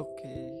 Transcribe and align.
okay 0.00 0.52